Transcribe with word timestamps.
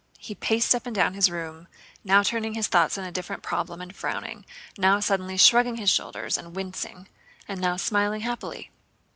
He 0.17 0.33
paced 0.33 0.73
up 0.73 0.87
and 0.87 0.95
down 0.95 1.13
his 1.13 1.29
room, 1.29 1.67
now 2.03 2.23
turning 2.23 2.55
his 2.55 2.65
thoughts 2.67 2.97
on 2.97 3.03
a 3.03 3.11
difficult 3.11 3.43
problem 3.43 3.81
and 3.81 3.95
frowning, 3.95 4.47
now 4.75 4.99
suddenly 4.99 5.37
shrugging 5.37 5.75
his 5.75 5.91
shoulders 5.91 6.39
and 6.39 6.55
wincing, 6.55 7.07
and 7.47 7.61
now 7.61 7.77
smiling 7.77 8.21
happily. 8.21 8.71